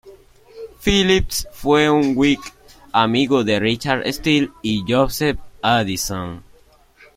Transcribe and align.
Philips 0.79 1.47
fue 1.53 1.87
un 1.91 2.13
whig, 2.17 2.39
amigo 2.91 3.43
de 3.43 3.59
Richard 3.59 4.03
Steele 4.11 4.49
y 4.63 4.83
Joseph 4.87 5.37
Addison. 5.61 6.41